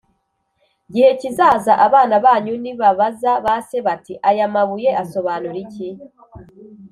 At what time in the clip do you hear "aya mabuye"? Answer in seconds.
4.29-4.89